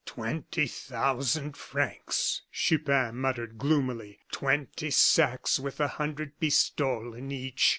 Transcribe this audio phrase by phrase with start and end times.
[0.07, 7.69] "Twenty thousand francs," Chupin muttered gloomily; "twenty sacks with a hundred pistoles in each!